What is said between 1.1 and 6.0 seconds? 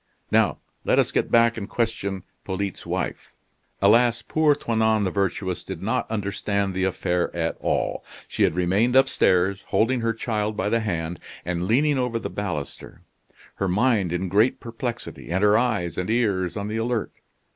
get back and question Polyte's wife." Alas! poor Toinon the Virtuous did